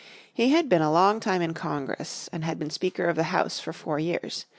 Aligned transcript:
He 0.33 0.49
had 0.49 0.67
been 0.67 0.81
a 0.81 0.91
long 0.91 1.19
time 1.19 1.43
in 1.43 1.53
Congress, 1.53 2.27
and 2.33 2.43
had 2.43 2.57
been 2.57 2.71
Speaker 2.71 3.05
of 3.07 3.15
the 3.15 3.25
House 3.29 3.59
for 3.59 3.71
four 3.71 3.99
years. 3.99 4.47